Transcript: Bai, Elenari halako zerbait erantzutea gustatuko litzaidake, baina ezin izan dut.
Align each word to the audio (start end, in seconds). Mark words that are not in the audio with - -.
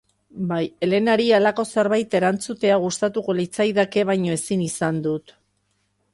Bai, 0.51 0.61
Elenari 0.85 1.27
halako 1.39 1.65
zerbait 1.77 2.15
erantzutea 2.21 2.81
gustatuko 2.87 3.37
litzaidake, 3.41 4.09
baina 4.13 4.35
ezin 4.41 4.65
izan 4.71 5.01
dut. 5.11 5.37